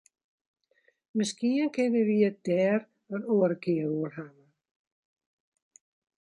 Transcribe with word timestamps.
Miskien 1.17 1.69
kinne 1.75 2.01
wy 2.07 2.17
it 2.29 2.37
der 2.47 2.77
in 3.15 3.23
oare 3.35 3.57
kear 3.63 3.89
oer 3.97 4.11
hawwe. 4.17 4.45